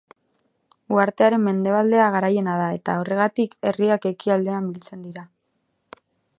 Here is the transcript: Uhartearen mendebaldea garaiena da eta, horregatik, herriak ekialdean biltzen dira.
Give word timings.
Uhartearen 0.95 1.43
mendebaldea 1.47 2.07
garaiena 2.15 2.57
da 2.61 2.71
eta, 2.79 2.97
horregatik, 3.03 3.55
herriak 3.73 4.11
ekialdean 4.15 4.73
biltzen 4.75 5.07
dira. 5.09 5.31